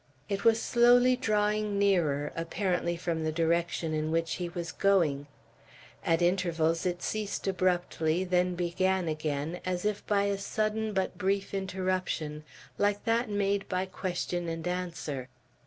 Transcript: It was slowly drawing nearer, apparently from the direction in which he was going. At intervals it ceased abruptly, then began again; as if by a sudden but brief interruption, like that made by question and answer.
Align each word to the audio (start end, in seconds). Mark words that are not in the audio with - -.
It 0.27 0.43
was 0.43 0.59
slowly 0.59 1.15
drawing 1.15 1.77
nearer, 1.77 2.31
apparently 2.35 2.97
from 2.97 3.23
the 3.23 3.31
direction 3.31 3.93
in 3.93 4.09
which 4.09 4.37
he 4.37 4.49
was 4.49 4.71
going. 4.71 5.27
At 6.03 6.23
intervals 6.23 6.87
it 6.87 7.03
ceased 7.03 7.45
abruptly, 7.47 8.23
then 8.23 8.55
began 8.55 9.07
again; 9.07 9.59
as 9.63 9.85
if 9.85 10.03
by 10.07 10.23
a 10.23 10.39
sudden 10.39 10.93
but 10.93 11.19
brief 11.19 11.53
interruption, 11.53 12.43
like 12.79 13.03
that 13.05 13.29
made 13.29 13.69
by 13.69 13.85
question 13.85 14.49
and 14.49 14.67
answer. 14.67 15.29